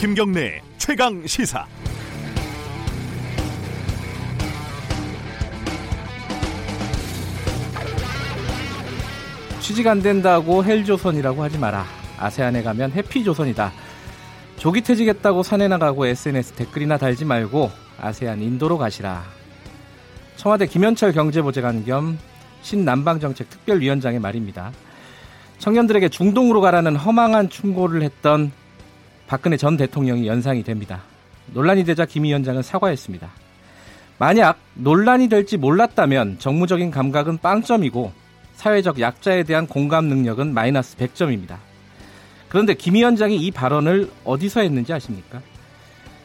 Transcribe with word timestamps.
김경래 0.00 0.62
최강 0.78 1.26
시사. 1.26 1.66
취직 9.60 9.86
안 9.86 10.00
된다고 10.00 10.64
헬조선이라고 10.64 11.42
하지 11.42 11.58
마라. 11.58 11.84
아세안에 12.18 12.62
가면 12.62 12.92
해피조선이다. 12.92 13.72
조기 14.56 14.80
퇴직했다고 14.80 15.42
산에 15.42 15.68
나가고 15.68 16.06
SNS 16.06 16.54
댓글이나 16.54 16.96
달지 16.96 17.26
말고 17.26 17.70
아세안 18.00 18.40
인도로 18.40 18.78
가시라. 18.78 19.22
청와대 20.36 20.64
김현철 20.64 21.12
경제보좌관 21.12 21.84
겸 21.84 22.18
신남방정책 22.62 23.50
특별위원장의 23.50 24.18
말입니다. 24.18 24.72
청년들에게 25.58 26.08
중동으로 26.08 26.62
가라는 26.62 26.96
허망한 26.96 27.50
충고를 27.50 28.00
했던 28.00 28.50
박근혜 29.30 29.56
전 29.56 29.76
대통령이 29.76 30.26
연상이 30.26 30.64
됩니다. 30.64 31.02
논란이 31.54 31.84
되자 31.84 32.04
김 32.04 32.24
위원장은 32.24 32.62
사과했습니다. 32.62 33.30
만약 34.18 34.58
논란이 34.74 35.28
될지 35.28 35.56
몰랐다면 35.56 36.40
정무적인 36.40 36.90
감각은 36.90 37.38
빵점이고 37.38 38.10
사회적 38.54 38.98
약자에 38.98 39.44
대한 39.44 39.68
공감 39.68 40.06
능력은 40.06 40.52
마이너스 40.52 40.96
100점입니다. 40.96 41.58
그런데 42.48 42.74
김 42.74 42.94
위원장이 42.94 43.36
이 43.36 43.52
발언을 43.52 44.10
어디서 44.24 44.62
했는지 44.62 44.92
아십니까? 44.92 45.40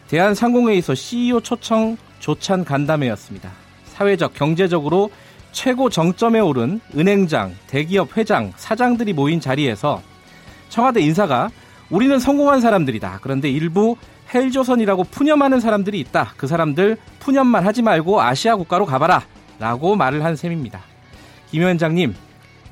대한상공회의소 0.08 0.96
CEO 0.96 1.42
초청 1.42 1.98
조찬 2.18 2.66
간담회였습니다. 2.66 3.52
사회적, 3.86 4.34
경제적으로 4.34 5.12
최고 5.52 5.92
정점에 5.92 6.40
오른 6.40 6.82
은행장, 6.98 7.54
대기업 7.68 8.18
회장, 8.18 8.52
사장들이 8.56 9.14
모인 9.14 9.40
자리에서 9.40 10.02
청와대 10.70 11.02
인사가 11.02 11.52
우리는 11.90 12.18
성공한 12.20 12.62
사람들이다. 12.62 13.20
그런데 13.22 13.50
일부 13.50 13.96
헬조선이라고 14.34 15.06
푸념하는 15.06 15.60
사람들이 15.60 16.00
있다. 16.00 16.34
그 16.38 16.48
사람들 16.48 16.98
푸념만 17.20 17.66
하지 17.66 17.82
말고 17.82 18.22
아시아 18.22 18.56
국가로 18.56 18.86
가봐라. 18.86 19.24
라고 19.60 19.96
말을 19.96 20.24
한 20.24 20.36
셈입니다. 20.36 20.82
김 21.50 21.62
위원장님, 21.62 22.14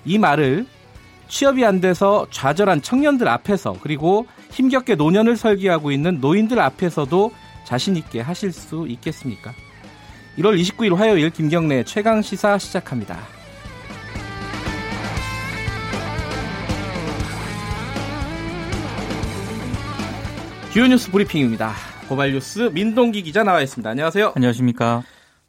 이 0.06 0.17
말을 0.17 0.66
취업이 1.28 1.64
안 1.66 1.80
돼서 1.80 2.28
좌절한 2.31 2.81
청년들 2.81 3.28
앞에서 3.28 3.78
그리고 3.81 4.28
힘겹게 4.52 4.95
노년을 4.95 5.38
설계하고 5.38 5.91
있는 5.91 6.19
노인들 6.19 6.59
앞에서도 6.59 7.31
자신있게 7.64 8.22
하실 8.22 8.52
수 8.52 8.86
있겠습니까? 8.88 9.53
1월 10.38 10.59
29일 10.59 10.95
화요일 10.95 11.30
김경래 11.30 11.84
최강 11.84 12.22
시사 12.22 12.58
시작합니다. 12.58 13.42
주요 20.73 20.88
뉴스 20.88 21.11
브리핑입니다. 21.11 21.71
고발 22.09 22.31
뉴스 22.31 22.71
민동기 22.73 23.21
기자 23.21 23.43
나와 23.43 23.61
있습니다. 23.61 23.88
안녕하세요. 23.88 24.33
안녕하십니까. 24.35 25.03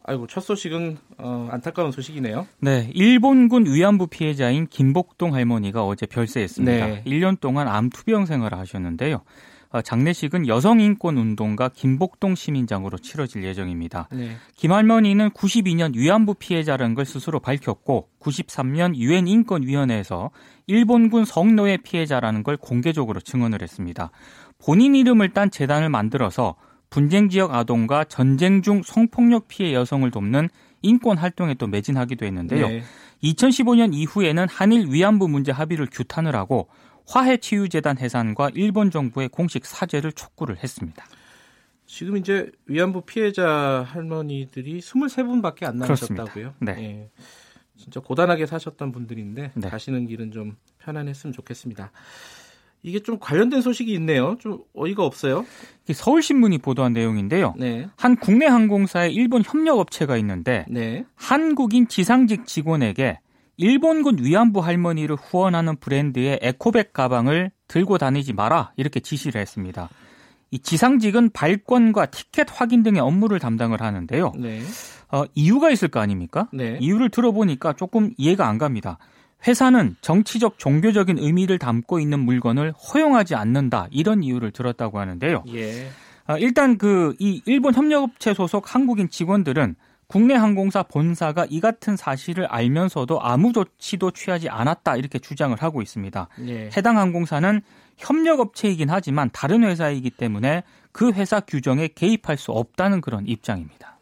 아이고 0.05 0.27
첫 0.27 0.43
소식은 0.43 0.99
어, 1.17 1.49
안타까운 1.51 1.93
소식이네요. 1.93 2.47
네, 2.61 2.91
일본군 2.93 3.65
위안부 3.65 4.09
피해자인 4.09 4.67
김복동 4.67 5.35
할머니가 5.35 5.83
어제 5.83 6.05
별세했습니다. 6.05 6.87
네. 6.87 7.03
1년 7.07 7.41
동안 7.41 7.69
암 7.69 7.89
투병 7.89 8.27
생활을 8.27 8.59
하셨는데요. 8.59 9.23
어, 9.75 9.83
장례식은 9.83 10.47
여성인권운동가 10.47 11.71
김복동 11.71 12.37
시민장으로 12.37 12.97
치러질 12.97 13.43
예정입니다. 13.43 14.07
네. 14.13 14.37
김 14.55 14.71
할머니는 14.71 15.31
92년 15.31 15.97
위안부 15.97 16.35
피해자라는 16.35 16.95
걸 16.95 17.05
스스로 17.05 17.41
밝혔고 17.41 18.09
93년 18.21 18.95
유엔 18.95 19.27
인권위원회에서 19.27 20.31
일본군 20.69 21.25
성노예 21.25 21.79
피해자라는 21.79 22.45
걸 22.45 22.57
공개적으로 22.57 23.19
증언을 23.19 23.63
했습니다. 23.63 24.13
본인 24.65 24.95
이름을 24.95 25.31
딴 25.31 25.51
재단을 25.51 25.89
만들어서 25.89 26.55
분쟁 26.89 27.29
지역 27.29 27.53
아동과 27.53 28.05
전쟁 28.05 28.63
중 28.63 28.81
성폭력 28.85 29.49
피해 29.49 29.75
여성을 29.75 30.09
돕는 30.09 30.51
인권 30.83 31.19
활동에 31.19 31.55
또 31.55 31.67
매진하기도 31.67 32.25
했는데요. 32.25 32.69
네. 32.69 32.83
2015년 33.25 33.93
이후에는 33.93 34.47
한일 34.49 34.87
위안부 34.93 35.27
문제 35.27 35.51
합의를 35.51 35.89
규탄을 35.91 36.37
하고 36.37 36.69
화해치유재단 37.07 37.99
해산과 37.99 38.51
일본 38.55 38.91
정부의 38.91 39.29
공식 39.29 39.67
사죄를 39.67 40.13
촉구를 40.13 40.63
했습니다. 40.63 41.05
지금 41.87 42.17
이제 42.17 42.51
위안부 42.67 43.03
피해자 43.03 43.87
할머니들이 43.89 44.79
23분밖에 44.81 45.65
안 45.65 45.79
남으셨다고요? 45.79 46.55
네. 46.61 46.75
네. 46.75 47.11
진짜 47.77 48.01
고단하게 48.01 48.47
사셨던 48.47 48.93
분들인데 48.93 49.53
네. 49.55 49.69
가시는 49.69 50.07
길은 50.07 50.31
좀 50.31 50.57
편안했으면 50.79 51.33
좋겠습니다. 51.33 51.91
이게 52.83 53.01
좀 53.01 53.19
관련된 53.19 53.63
소식이 53.63 53.93
있네요. 53.95 54.37
좀 54.39 54.63
어이가 54.75 55.05
없어요. 55.05 55.47
서울신문이 55.91 56.59
보도한 56.59 56.93
내용인데요. 56.93 57.55
네. 57.57 57.89
한 57.97 58.15
국내 58.17 58.47
항공사의 58.47 59.15
일본 59.15 59.43
협력업체가 59.45 60.19
있는데 60.19 60.67
네. 60.69 61.05
한국인 61.15 61.89
지상직 61.89 62.47
직원에게 62.47 63.21
일본군 63.57 64.19
위안부 64.21 64.61
할머니를 64.61 65.17
후원하는 65.17 65.77
브랜드의 65.77 66.39
에코백 66.43 66.93
가방을 66.93 67.51
들고 67.69 67.99
다니지 67.99 68.33
마라 68.33 68.73
이렇게 68.77 69.01
지시를 69.01 69.41
했습니다. 69.41 69.89
이 70.51 70.59
지상직은 70.59 71.31
발권과 71.31 72.07
티켓 72.07 72.49
확인 72.51 72.83
등의 72.83 73.01
업무를 73.01 73.39
담당을 73.39 73.81
하는데요. 73.81 74.33
네. 74.37 74.63
어, 75.11 75.25
이유가 75.35 75.71
있을 75.71 75.89
거 75.89 76.01
아닙니까? 76.01 76.49
네. 76.53 76.79
이유를 76.81 77.11
들어보니까 77.11 77.75
조금 77.75 78.11
이해가 78.17 78.47
안 78.49 78.59
갑니다. 78.59 78.99
회사는 79.47 79.97
정치적 80.01 80.59
종교적인 80.59 81.19
의미를 81.19 81.59
담고 81.59 82.01
있는 82.01 82.21
물건을 82.21 82.73
허용하지 82.73 83.35
않는다 83.35 83.89
이런 83.91 84.23
이유를 84.23 84.53
들었다고 84.53 84.99
하는데요. 84.99 85.45
예. 85.55 85.89
어, 86.27 86.39
일단 86.39 86.79
그 86.79 87.15
이 87.19 87.43
일본 87.45 87.75
협력업체 87.75 88.33
소속 88.35 88.75
한국인 88.75 89.11
직원들은 89.11 89.77
국내 90.15 90.35
항공사 90.35 90.85
본사가 90.85 91.49
이 91.51 91.59
같은 91.59 91.97
사실을 91.97 92.47
알면서도 92.47 93.21
아무 93.21 93.53
조치도 93.53 94.13
취하지 94.13 94.49
않았다 94.49 94.95
이렇게 94.95 95.19
주장을 95.19 95.61
하고 95.61 95.83
있습니다. 95.83 96.29
예. 96.47 96.71
해당 96.77 96.99
항공사는 96.99 97.61
협력업체이긴 97.97 98.91
하지만 98.91 99.29
다른 99.33 99.65
회사이기 99.65 100.11
때문에 100.11 100.63
그 100.93 101.11
회사 101.11 101.41
규정에 101.41 101.89
개입할 101.89 102.37
수 102.37 102.53
없다는 102.53 103.01
그런 103.01 103.27
입장입니다. 103.27 103.99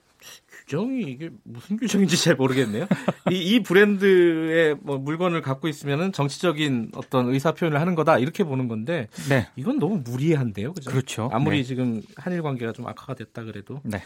규정이 0.66 1.00
이게 1.00 1.30
무슨 1.44 1.78
규정인지 1.78 2.22
잘 2.22 2.36
모르겠네요. 2.36 2.88
이, 3.30 3.36
이 3.36 3.62
브랜드의 3.62 4.76
뭐 4.82 4.98
물건을 4.98 5.40
갖고 5.40 5.66
있으면은 5.66 6.12
정치적인 6.12 6.90
어떤 6.94 7.30
의사 7.30 7.52
표현을 7.52 7.80
하는 7.80 7.94
거다 7.94 8.18
이렇게 8.18 8.44
보는 8.44 8.68
건데 8.68 9.08
네. 9.30 9.48
이건 9.56 9.78
너무 9.78 10.02
무리한데요, 10.04 10.74
그죠? 10.74 10.90
그렇죠. 10.90 11.30
아무리 11.32 11.56
네. 11.56 11.62
지금 11.62 12.02
한일 12.16 12.42
관계가 12.42 12.74
좀 12.74 12.86
악화가 12.86 13.14
됐다 13.14 13.44
그래도 13.44 13.80
네. 13.82 14.02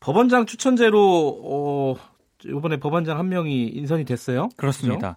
법원장 0.00 0.46
추천제로 0.46 1.40
어, 1.44 1.94
이번에 2.44 2.78
법원장 2.78 3.18
한 3.18 3.28
명이 3.28 3.68
인선이 3.68 4.04
됐어요. 4.04 4.48
그렇습니다. 4.56 5.16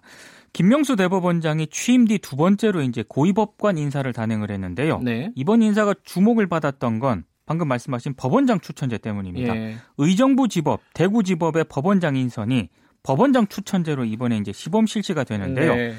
김명수 0.52 0.96
대법원장이 0.96 1.68
취임 1.68 2.06
뒤 2.06 2.18
두 2.18 2.36
번째로 2.36 2.82
이제 2.82 3.02
고위법관 3.08 3.78
인사를 3.78 4.12
단행을 4.12 4.50
했는데요. 4.50 4.98
네. 4.98 5.32
이번 5.34 5.62
인사가 5.62 5.94
주목을 6.04 6.46
받았던 6.46 6.98
건 6.98 7.24
방금 7.46 7.68
말씀하신 7.68 8.14
법원장 8.14 8.60
추천제 8.60 8.98
때문입니다. 8.98 9.56
예. 9.56 9.76
의정부 9.98 10.48
지법, 10.48 10.80
대구 10.94 11.22
지법의 11.22 11.64
법원장 11.70 12.16
인선이 12.16 12.68
법원장 13.02 13.46
추천제로 13.48 14.04
이번에 14.04 14.36
이제 14.36 14.52
시범 14.52 14.86
실시가 14.86 15.24
되는데요. 15.24 15.74
네. 15.74 15.94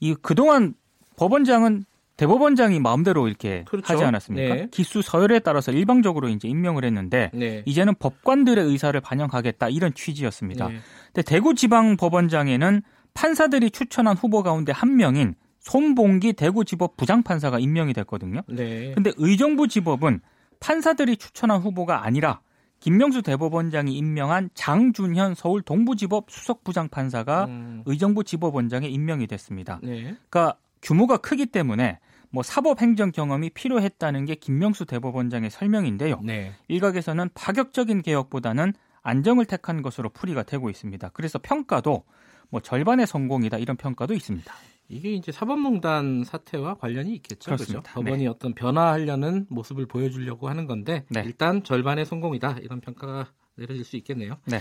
이 0.00 0.14
그동안 0.14 0.74
법원장은 1.16 1.84
대법원장이 2.20 2.80
마음대로 2.80 3.28
이렇게 3.28 3.64
그렇죠. 3.66 3.94
하지 3.94 4.04
않았습니까? 4.04 4.54
네. 4.54 4.68
기수 4.70 5.00
서열에 5.00 5.38
따라서 5.38 5.72
일방적으로 5.72 6.28
이제 6.28 6.48
임명을 6.48 6.84
했는데 6.84 7.30
네. 7.32 7.62
이제는 7.64 7.94
법관들의 7.98 8.62
의사를 8.62 9.00
반영하겠다 9.00 9.70
이런 9.70 9.94
취지였습니다. 9.94 10.68
네. 10.68 10.74
근데 11.06 11.22
대구지방법원장에는 11.22 12.82
판사들이 13.14 13.70
추천한 13.70 14.18
후보 14.18 14.42
가운데 14.42 14.70
한 14.70 14.96
명인 14.96 15.34
손봉기 15.60 16.34
대구지법 16.34 16.98
부장판사가 16.98 17.58
임명이 17.58 17.94
됐거든요. 17.94 18.42
네. 18.48 18.92
근데 18.94 19.12
의정부지법은 19.16 20.20
판사들이 20.60 21.16
추천한 21.16 21.62
후보가 21.62 22.04
아니라 22.04 22.40
김명수 22.80 23.22
대법원장이 23.22 23.96
임명한 23.96 24.50
장준현 24.52 25.36
서울 25.36 25.62
동부지법 25.62 26.26
수석부장판사가 26.30 27.44
음. 27.46 27.82
의정부 27.86 28.24
지법원장에 28.24 28.88
임명이 28.88 29.26
됐습니다. 29.26 29.80
네. 29.82 30.14
그러니까 30.28 30.58
규모가 30.82 31.16
크기 31.16 31.46
때문에 31.46 31.98
뭐 32.30 32.42
사법 32.42 32.80
행정 32.80 33.10
경험이 33.10 33.50
필요했다는 33.50 34.24
게 34.24 34.34
김명수 34.34 34.86
대법원장의 34.86 35.50
설명인데요. 35.50 36.20
네. 36.22 36.52
일각에서는 36.68 37.30
파격적인 37.34 38.02
개혁보다는 38.02 38.72
안정을 39.02 39.46
택한 39.46 39.82
것으로 39.82 40.10
풀이가 40.10 40.42
되고 40.42 40.70
있습니다. 40.70 41.10
그래서 41.10 41.38
평가도 41.42 42.04
뭐 42.50 42.60
절반의 42.60 43.06
성공이다 43.06 43.58
이런 43.58 43.76
평가도 43.76 44.14
있습니다. 44.14 44.52
이게 44.88 45.12
이제 45.12 45.30
사법농단 45.30 46.24
사태와 46.24 46.74
관련이 46.74 47.14
있겠죠. 47.16 47.46
그렇습니다. 47.46 47.80
그렇죠? 47.82 47.94
법원이 47.94 48.24
네. 48.24 48.28
어떤 48.28 48.54
변화하려는 48.54 49.46
모습을 49.48 49.86
보여주려고 49.86 50.48
하는 50.48 50.66
건데 50.66 51.04
네. 51.08 51.22
일단 51.24 51.62
절반의 51.62 52.06
성공이다 52.06 52.58
이런 52.62 52.80
평가가 52.80 53.28
내려질 53.54 53.84
수 53.84 53.96
있겠네요. 53.96 54.38
네. 54.46 54.58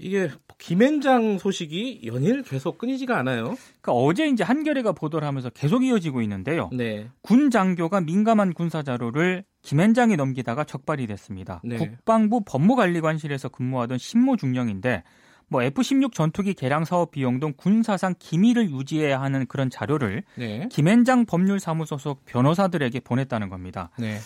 이게 0.00 0.30
김앤장 0.58 1.38
소식이 1.38 2.02
연일 2.04 2.42
계속 2.42 2.78
끊이지가 2.78 3.18
않아요. 3.18 3.56
그러니까 3.80 3.92
어제 3.92 4.26
이제 4.26 4.44
한겨레가 4.44 4.92
보도를 4.92 5.26
하면서 5.26 5.50
계속 5.50 5.84
이어지고 5.84 6.22
있는데요. 6.22 6.70
네. 6.72 7.08
군 7.22 7.50
장교가 7.50 8.00
민감한 8.00 8.52
군사 8.52 8.82
자료를 8.82 9.44
김앤장에 9.62 10.16
넘기다가 10.16 10.64
적발이 10.64 11.06
됐습니다. 11.06 11.60
네. 11.64 11.76
국방부 11.76 12.42
법무관리관실에서 12.44 13.48
근무하던 13.50 13.98
신모 13.98 14.36
중령인데 14.36 15.02
뭐 15.48 15.62
F-16 15.62 16.12
전투기 16.12 16.54
개량 16.54 16.84
사업 16.84 17.10
비용 17.10 17.40
등 17.40 17.52
군사상 17.56 18.14
기밀을 18.18 18.70
유지해야 18.70 19.20
하는 19.20 19.46
그런 19.46 19.68
자료를 19.68 20.22
네. 20.36 20.68
김앤장 20.70 21.26
법률사무소 21.26 21.98
속 21.98 22.24
변호사들에게 22.24 23.00
보냈다는 23.00 23.48
겁니다. 23.48 23.90
네. 23.98 24.18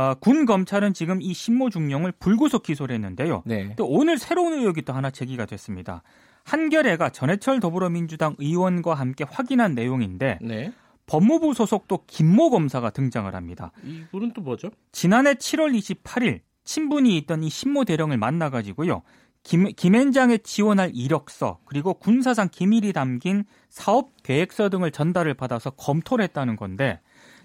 어, 0.00 0.14
군 0.14 0.46
검찰은 0.46 0.94
지금 0.94 1.20
이 1.20 1.34
신모 1.34 1.68
중령을 1.68 2.12
불구속 2.12 2.62
기소를 2.62 2.94
했는데요. 2.94 3.42
네. 3.44 3.74
또 3.76 3.86
오늘 3.86 4.16
새로운 4.16 4.54
의혹이 4.54 4.82
또 4.82 4.94
하나 4.94 5.10
제기가 5.10 5.44
됐습니다. 5.44 6.02
한겨레가 6.44 7.10
전해철 7.10 7.60
더불어민주당 7.60 8.34
의원과 8.38 8.94
함께 8.94 9.24
확인한 9.28 9.74
내용인데 9.74 10.38
네. 10.40 10.72
법무부 11.04 11.52
소속 11.52 11.86
또 11.86 12.04
김모 12.06 12.48
검사가 12.48 12.90
등장을 12.90 13.34
합니다. 13.34 13.72
이분은 13.84 14.32
또 14.32 14.40
뭐죠? 14.40 14.70
지난해 14.90 15.34
7월 15.34 15.76
28일 15.76 16.40
친분이 16.64 17.14
있던 17.18 17.42
이 17.42 17.50
신모 17.50 17.84
대령을 17.84 18.16
만나가지고요. 18.16 19.02
김, 19.42 19.64
김앤장에 19.64 20.38
지원할 20.38 20.92
이력서 20.94 21.58
그리고 21.66 21.94
군사상 21.94 22.48
기밀이 22.50 22.92
담긴 22.94 23.44
사업 23.68 24.22
계획서 24.22 24.70
등을 24.70 24.92
전달을 24.92 25.34
받아서 25.34 25.70
검토를 25.70 26.22
했다는 26.24 26.56
건데 26.56 27.00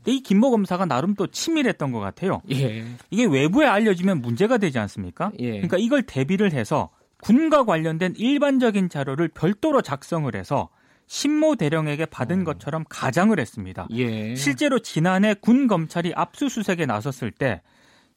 이 0.06 0.22
김모 0.22 0.52
검사가 0.52 0.86
나름 0.86 1.16
또 1.16 1.28
치밀했던 1.28 1.92
것 1.92 2.00
같아요. 2.00 2.42
예. 2.52 2.86
이게 3.10 3.26
외부에 3.26 3.66
알려지면 3.66 4.22
문제가 4.22 4.58
되지 4.58 4.80
않습니까? 4.80 5.32
예. 5.40 5.52
그러니까 5.52 5.78
이걸 5.78 6.04
대비를 6.04 6.52
해서 6.54 6.90
군과 7.22 7.66
관련된 7.66 8.14
일반적인 8.18 8.90
자료를 8.90 9.30
별도로 9.30 9.82
작성을 9.82 10.34
해서 10.36 10.70
신모 11.08 11.56
대령에게 11.56 12.06
받은 12.06 12.42
어. 12.42 12.44
것처럼 12.46 12.84
가장을 12.90 13.40
했습니다. 13.40 13.88
예. 13.92 14.36
실제로 14.36 14.80
지난해 14.80 15.34
군 15.34 15.68
검찰이 15.68 16.14
압수수색에 16.16 16.86
나섰을 16.86 17.32
때 17.32 17.62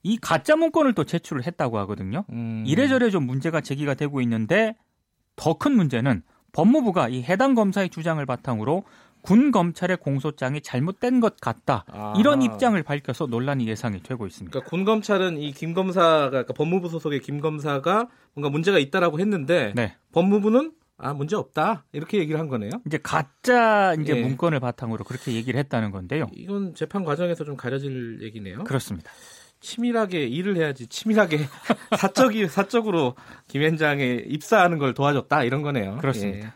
이 0.03 0.17
가짜 0.17 0.57
문건을 0.57 0.95
또 0.95 1.05
제출을 1.05 1.45
했다고 1.47 1.79
하거든요. 1.81 2.25
음. 2.31 2.63
이래저래 2.67 3.11
좀 3.11 3.27
문제가 3.27 3.61
제기가 3.61 3.95
되고 3.95 4.21
있는데 4.21 4.77
더 5.37 5.55
큰 5.55 5.73
문제는 5.73 6.23
법무부가 6.53 7.09
이 7.09 7.23
해당 7.23 7.55
검사의 7.55 7.91
주장을 7.91 8.25
바탕으로 8.25 8.85
군 9.23 9.51
검찰의 9.51 9.99
공소장이 9.99 10.61
잘못된 10.63 11.21
것 11.21 11.37
같다. 11.41 11.85
아. 11.93 12.15
이런 12.19 12.43
입장을 12.43 12.81
밝혀서 12.83 13.27
논란이 13.27 13.67
예상이 13.69 14.03
되고 14.03 14.27
있습니다. 14.27 14.51
그러니까 14.53 14.71
군 14.71 14.85
검찰은 14.85 15.39
이 15.39 15.53
김 15.53 15.75
검사가 15.75 16.31
그러니까 16.31 16.53
법무부 16.55 16.89
소속의 16.89 17.21
김 17.21 17.41
검사가 17.41 18.09
뭔가 18.35 18.51
문제가 18.51 18.79
있다라고 18.79 19.19
했는데 19.21 19.73
네. 19.75 19.97
법무부는 20.13 20.73
아 21.01 21.13
문제 21.15 21.37
없다 21.37 21.85
이렇게 21.93 22.19
얘기를 22.19 22.41
한 22.41 22.49
거네요. 22.49 22.71
이제 22.87 22.99
가짜 23.03 23.95
이제 24.01 24.17
예. 24.17 24.21
문건을 24.23 24.61
바탕으로 24.61 25.05
그렇게 25.05 25.33
얘기를 25.33 25.59
했다는 25.61 25.91
건데요. 25.93 26.27
이건 26.33 26.75
재판 26.75 27.05
과정에서 27.05 27.45
좀 27.45 27.57
가려질 27.57 28.19
얘기네요. 28.23 28.65
그렇습니다. 28.65 29.11
치밀하게 29.61 30.27
일을 30.27 30.57
해야지 30.57 30.87
치밀하게 30.87 31.39
사적이 31.99 32.49
사적으로 32.49 33.15
김현장에 33.49 34.25
입사하는 34.27 34.79
걸 34.79 34.95
도와줬다 34.95 35.45
이런 35.45 35.63
거네요. 35.63 35.99
그렇습니다. 35.99 36.49
예. 36.49 36.53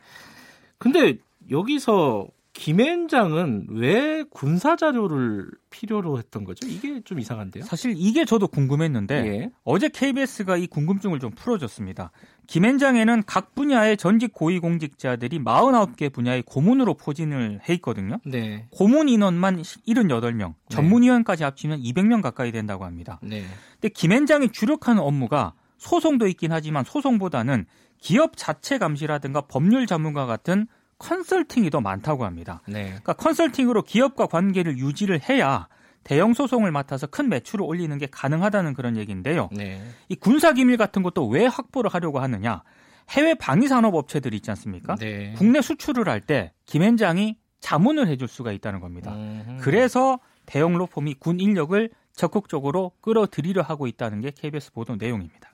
근데 0.78 1.18
여기서 1.50 2.26
김앤장은 2.62 3.66
왜 3.70 4.22
군사 4.30 4.76
자료를 4.76 5.50
필요로 5.70 6.18
했던 6.18 6.44
거죠? 6.44 6.68
이게 6.68 7.00
좀 7.00 7.18
이상한데요. 7.18 7.64
사실 7.64 7.92
이게 7.96 8.24
저도 8.24 8.46
궁금했는데 8.46 9.14
예. 9.26 9.50
어제 9.64 9.88
KBS가 9.88 10.56
이 10.58 10.68
궁금증을 10.68 11.18
좀 11.18 11.32
풀어줬습니다. 11.32 12.12
김앤장에는 12.46 13.24
각 13.26 13.56
분야의 13.56 13.96
전직 13.96 14.32
고위공직자들이 14.32 15.40
49개 15.40 16.12
분야의 16.12 16.44
고문으로 16.46 16.94
포진을 16.94 17.58
해 17.68 17.74
있거든요. 17.74 18.18
네. 18.24 18.68
고문 18.70 19.08
인원만 19.08 19.60
78명, 19.60 20.54
전문위원까지 20.68 21.42
합치면 21.42 21.80
200명 21.80 22.22
가까이 22.22 22.52
된다고 22.52 22.84
합니다. 22.84 23.18
네. 23.24 23.42
근데 23.80 23.88
김앤장이 23.88 24.52
주력하는 24.52 25.02
업무가 25.02 25.54
소송도 25.78 26.28
있긴 26.28 26.52
하지만 26.52 26.84
소송보다는 26.84 27.66
기업 27.98 28.36
자체 28.36 28.78
감시라든가 28.78 29.40
법률 29.40 29.88
전문가 29.88 30.26
같은 30.26 30.68
컨설팅이 31.02 31.70
더 31.70 31.80
많다고 31.80 32.24
합니다. 32.24 32.62
네. 32.68 32.84
그러니까 32.84 33.12
컨설팅으로 33.14 33.82
기업과 33.82 34.26
관계를 34.26 34.78
유지를 34.78 35.20
해야 35.28 35.68
대형 36.04 36.32
소송을 36.34 36.70
맡아서 36.70 37.06
큰 37.06 37.28
매출을 37.28 37.64
올리는 37.64 37.96
게 37.98 38.06
가능하다는 38.06 38.74
그런 38.74 38.96
얘기인데요. 38.96 39.48
네. 39.52 39.82
이 40.08 40.14
군사 40.14 40.52
기밀 40.52 40.76
같은 40.76 41.02
것도 41.02 41.28
왜 41.28 41.46
확보를 41.46 41.92
하려고 41.92 42.20
하느냐? 42.20 42.62
해외 43.10 43.34
방위 43.34 43.68
산업 43.68 43.94
업체들 43.94 44.32
있지 44.34 44.50
않습니까? 44.50 44.94
네. 44.96 45.34
국내 45.36 45.60
수출을 45.60 46.08
할 46.08 46.20
때 46.20 46.52
김현장이 46.66 47.36
자문을 47.60 48.06
해줄 48.08 48.28
수가 48.28 48.52
있다는 48.52 48.80
겁니다. 48.80 49.12
음흠. 49.12 49.58
그래서 49.60 50.18
대형 50.46 50.76
로펌이 50.76 51.14
군 51.14 51.40
인력을 51.40 51.90
적극적으로 52.14 52.92
끌어들이려 53.00 53.62
하고 53.62 53.86
있다는 53.86 54.20
게 54.20 54.30
KBS 54.30 54.72
보도 54.72 54.96
내용입니다. 54.96 55.51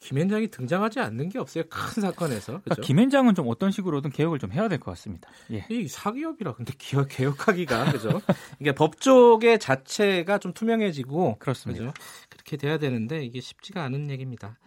김현장이 0.00 0.48
등장하지 0.48 1.00
않는 1.00 1.28
게 1.30 1.38
없어요. 1.38 1.64
큰 1.68 2.02
사건에서. 2.02 2.60
그러니까 2.62 2.76
김현장은 2.82 3.34
좀 3.34 3.46
어떤 3.48 3.70
식으로든 3.70 4.10
개혁을 4.10 4.38
좀 4.38 4.52
해야 4.52 4.68
될 4.68 4.78
것 4.78 4.90
같습니다. 4.92 5.28
예. 5.52 5.64
이 5.70 5.88
사기업이라 5.88 6.54
근데 6.54 6.72
기업 6.78 7.08
개혁하기가 7.08 7.92
그죠? 7.92 8.20
이게 8.60 8.72
법 8.72 9.00
쪽의 9.00 9.58
자체가 9.58 10.38
좀 10.38 10.52
투명해지고 10.52 11.36
그렇습니다. 11.38 11.86
그죠? 11.86 11.94
그렇게 12.28 12.56
돼야 12.56 12.78
되는데 12.78 13.24
이게 13.24 13.40
쉽지가 13.40 13.82
않은 13.84 14.10
얘기입니다. 14.10 14.58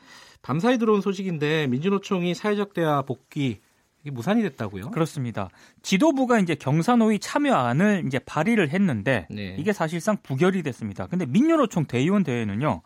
밤사이 0.41 0.77
들어온 0.77 1.01
소식인데 1.01 1.67
민주노총이 1.67 2.33
사회적 2.33 2.73
대화 2.73 3.01
복귀 3.03 3.59
이게 4.01 4.11
무산이 4.11 4.41
됐다고요? 4.43 4.91
그렇습니다. 4.91 5.49
지도부가 5.83 6.39
이제 6.39 6.55
경사노위 6.55 7.19
참여안을 7.19 8.03
이제 8.07 8.17
발의를 8.19 8.69
했는데 8.69 9.27
네. 9.29 9.55
이게 9.59 9.73
사실상 9.73 10.17
부결이 10.23 10.63
됐습니다. 10.63 11.07
근데 11.07 11.25
민주노총 11.25 11.85
대의원 11.85 12.23
대회는요. 12.23 12.81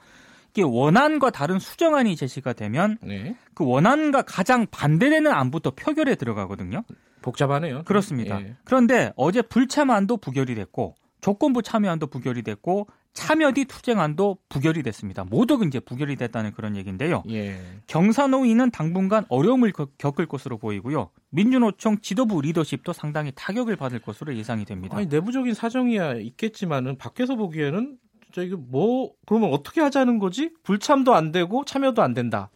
이게 0.53 0.61
원안과 0.61 1.31
다른 1.31 1.57
수정안이 1.57 2.15
제시가 2.15 2.53
되면 2.53 2.97
네. 3.01 3.35
그 3.55 3.65
원안과 3.65 4.21
가장 4.21 4.67
반대되는 4.69 5.31
안부터 5.31 5.71
표결에 5.71 6.15
들어가거든요. 6.15 6.83
복잡하네요. 7.23 7.83
그렇습니다. 7.85 8.39
예. 8.41 8.55
그런데 8.63 9.11
어제 9.15 9.41
불참안도 9.41 10.17
부결이 10.17 10.53
됐고 10.53 10.95
조건부 11.21 11.63
참여안도 11.63 12.07
부결이 12.07 12.44
됐고 12.44 12.88
참여 13.13 13.53
뒤 13.53 13.65
투쟁안도 13.65 14.39
부결이 14.50 14.83
됐습니다. 14.83 15.23
모두 15.23 15.63
이제 15.65 15.79
부결이 15.79 16.17
됐다는 16.17 16.51
그런 16.51 16.75
얘기인데요. 16.75 17.23
예. 17.29 17.59
경사노위는 17.88 18.71
당분간 18.71 19.23
어려움을 19.29 19.71
겪을 19.97 20.27
것으로 20.27 20.57
보이고요. 20.57 21.09
민주노총 21.29 22.00
지도부 22.01 22.41
리더십도 22.41 22.91
상당히 22.93 23.31
타격을 23.36 23.75
받을 23.75 24.00
것으로 24.00 24.36
예상이 24.36 24.65
됩니다. 24.65 24.98
아니, 24.98 25.05
내부적인 25.07 25.53
사정이야 25.53 26.15
있겠지만은 26.15 26.98
밖에서 26.98 27.36
보기에는 27.36 27.98
진짜 28.33 28.45
이게 28.45 28.55
뭐 28.55 29.13
그러면 29.27 29.53
어떻게 29.53 29.79
하자는 29.79 30.17
거지? 30.17 30.51
불참도 30.63 31.13
안 31.13 31.31
되고 31.31 31.63
참여도 31.63 32.01
안 32.01 32.15
된다. 32.15 32.49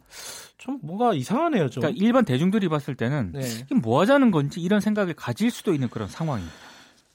좀 0.58 0.80
뭔가 0.82 1.14
이상하네요. 1.14 1.70
좀. 1.70 1.82
그러니까 1.82 2.04
일반 2.04 2.26
대중들이 2.26 2.68
봤을 2.68 2.96
때는 2.96 3.34
네. 3.34 3.42
이게 3.62 3.76
뭐 3.76 4.02
하자는 4.02 4.32
건지 4.32 4.60
이런 4.60 4.82
생각을 4.82 5.14
가질 5.14 5.52
수도 5.52 5.74
있는 5.74 5.88
그런 5.88 6.08
상황입니다. 6.08 6.56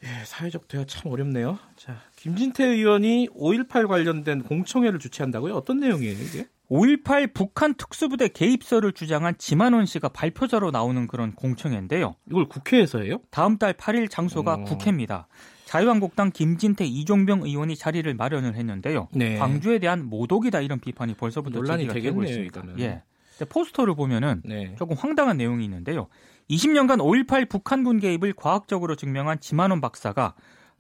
예, 0.05 0.25
사회적 0.25 0.69
대화 0.69 0.85
참 0.85 1.13
어렵네요. 1.13 1.59
자, 1.77 1.97
김진태 2.17 2.65
의원이 2.65 3.29
5.18 3.37 3.89
관련된 3.89 4.43
공청회를 4.43 4.99
주최한다고요? 4.99 5.55
어떤 5.55 5.79
내용이에요, 5.79 6.13
이게? 6.13 6.49
5.18 6.71 7.35
북한 7.35 7.75
특수부대 7.75 8.29
개입설을 8.29 8.93
주장한 8.93 9.35
지만원 9.39 9.87
씨가 9.87 10.09
발표자로 10.09 10.71
나오는 10.71 11.07
그런 11.07 11.33
공청회인데요. 11.35 12.17
이걸 12.29 12.47
국회에서 12.49 13.01
해요? 13.01 13.21
다음 13.31 13.59
달 13.59 13.75
8일 13.75 14.11
장소가 14.11 14.55
어... 14.55 14.65
국회입니다. 14.65 15.29
자유한국당 15.73 16.31
김진태 16.33 16.85
이종병 16.85 17.45
의원이 17.45 17.77
자리를 17.77 18.13
마련을 18.13 18.57
했는데요. 18.57 19.09
네. 19.15 19.39
광주에 19.39 19.79
대한 19.79 20.05
모독이다 20.05 20.61
이런 20.61 20.79
비판이 20.79 21.15
벌써부터 21.15 21.61
논란이 21.61 21.89
되고 21.89 22.23
있습니다. 22.23 22.61
이거는. 22.61 22.79
예. 22.81 23.03
포스터를 23.49 23.95
보면은 23.95 24.43
네. 24.45 24.75
조금 24.77 24.97
황당한 24.99 25.39
내용이 25.39 25.65
있는데요. 25.65 26.09
20년간 26.51 26.99
5.18 26.99 27.49
북한군 27.49 28.01
개입을 28.01 28.35
과학적으로 28.35 28.97
증명한 28.97 29.41
지만원 29.41 29.81
박사가 29.81 30.35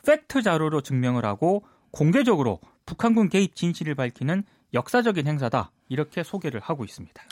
팩트 0.05 0.43
자료로 0.43 0.83
증명을 0.83 1.25
하고 1.25 1.65
공개적으로 1.91 2.61
북한군 2.85 3.31
개입 3.31 3.57
진실을 3.57 3.95
밝히는 3.95 4.45
역사적인 4.75 5.27
행사다 5.27 5.71
이렇게 5.89 6.23
소개를 6.23 6.61
하고 6.61 6.85
있습니다. 6.85 7.23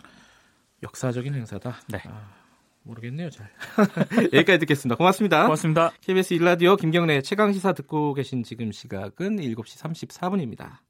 역사적인 0.82 1.34
행사다. 1.34 1.76
네. 1.88 1.98
아... 2.06 2.40
모르겠네요, 2.82 3.30
잘. 3.30 3.50
여기까지 4.32 4.58
듣겠습니다. 4.60 4.96
고맙습니다. 4.96 5.42
고맙습니다. 5.44 5.92
KBS 6.00 6.34
일라디오 6.34 6.76
김경래 6.76 7.22
최강 7.22 7.52
시사 7.52 7.72
듣고 7.72 8.14
계신 8.14 8.42
지금 8.42 8.72
시각은 8.72 9.36
7시 9.36 10.08
34분입니다. 10.08 10.80